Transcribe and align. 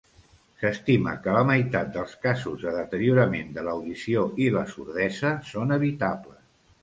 S'estima 0.59 1.11
que 1.25 1.33
la 1.35 1.41
meitat 1.49 1.91
dels 1.97 2.15
casos 2.23 2.63
de 2.63 2.73
deteriorament 2.77 3.53
de 3.57 3.65
l'audició 3.67 4.25
i 4.45 4.49
la 4.57 4.63
sordesa 4.75 5.35
són 5.51 5.77
evitables. 5.77 6.43